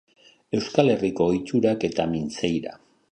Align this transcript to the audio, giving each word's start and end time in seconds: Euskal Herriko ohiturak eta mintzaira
Euskal 0.59 0.89
Herriko 0.93 1.27
ohiturak 1.33 1.85
eta 1.91 2.07
mintzaira 2.15 2.75